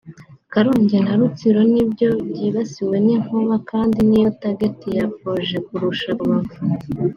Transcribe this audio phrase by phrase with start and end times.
[0.51, 6.55] Karongi na Rutsiro nibyo byibasiwe n’inkuba kandi niyo target ya projet kurusha Rubavu